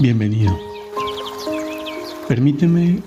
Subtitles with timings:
[0.00, 0.56] Bienvenido.
[2.28, 3.02] Permíteme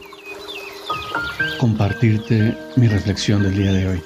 [1.58, 4.02] compartirte mi reflexión del día de hoy.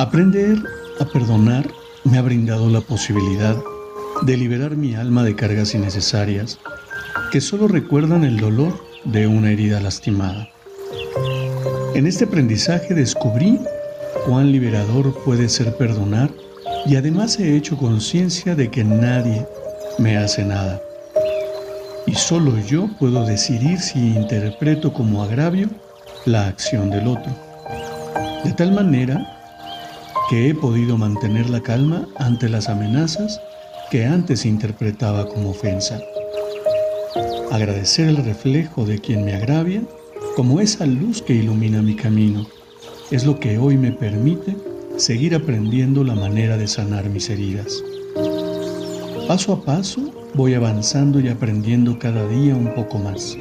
[0.00, 0.58] Aprender
[0.98, 1.68] a perdonar
[2.02, 3.56] me ha brindado la posibilidad
[4.22, 6.58] de liberar mi alma de cargas innecesarias
[7.30, 8.72] que solo recuerdan el dolor
[9.04, 10.48] de una herida lastimada.
[11.94, 13.60] En este aprendizaje descubrí
[14.26, 16.28] cuán liberador puede ser perdonar
[16.86, 19.46] y además he hecho conciencia de que nadie
[19.98, 20.80] me hace nada.
[22.06, 25.68] Y solo yo puedo decidir si interpreto como agravio
[26.24, 27.32] la acción del otro.
[28.44, 29.26] De tal manera
[30.30, 33.40] que he podido mantener la calma ante las amenazas
[33.90, 36.00] que antes interpretaba como ofensa.
[37.50, 39.82] Agradecer el reflejo de quien me agravia
[40.34, 42.46] como esa luz que ilumina mi camino
[43.10, 44.56] es lo que hoy me permite
[44.96, 47.82] seguir aprendiendo la manera de sanar mis heridas.
[49.26, 53.36] Paso a paso voy avanzando y aprendiendo cada día un poco más.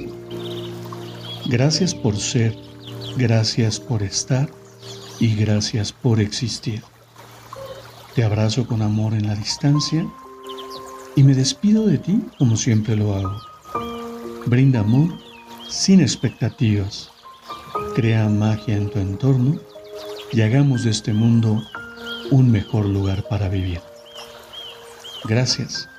[1.46, 2.58] Gracias por ser,
[3.18, 4.50] gracias por estar
[5.20, 6.82] y gracias por existir.
[8.16, 10.12] Te abrazo con amor en la distancia
[11.16, 13.40] y me despido de ti como siempre lo hago.
[14.48, 15.10] Brinda amor
[15.70, 17.12] sin expectativas.
[17.94, 19.60] Crea magia en tu entorno
[20.34, 21.62] y hagamos de este mundo
[22.32, 23.82] un mejor lugar para vivir.
[25.28, 25.90] Gracias.